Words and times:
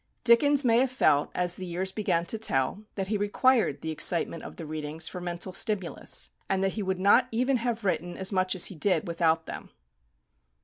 Dickens 0.23 0.65
may 0.65 0.79
have 0.79 0.89
felt, 0.91 1.29
as 1.35 1.55
the 1.57 1.65
years 1.67 1.91
began 1.91 2.25
to 2.25 2.39
tell, 2.39 2.85
that 2.95 3.09
he 3.09 3.17
required 3.19 3.81
the 3.81 3.91
excitement 3.91 4.41
of 4.41 4.55
the 4.55 4.65
readings 4.65 5.07
for 5.07 5.21
mental 5.21 5.53
stimulus, 5.53 6.31
and 6.49 6.63
that 6.63 6.71
he 6.73 6.81
would 6.81 6.97
not 6.97 7.27
even 7.31 7.57
have 7.57 7.85
written 7.85 8.17
as 8.17 8.31
much 8.31 8.55
as 8.55 8.65
he 8.65 8.75
did 8.75 9.07
without 9.07 9.45
them. 9.45 9.69